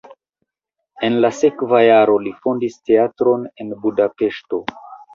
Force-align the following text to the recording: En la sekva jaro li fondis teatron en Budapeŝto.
En 1.07 1.19
la 1.25 1.31
sekva 1.41 1.83
jaro 1.87 2.17
li 2.25 2.35
fondis 2.41 2.81
teatron 2.91 3.49
en 3.63 3.75
Budapeŝto. 3.87 4.67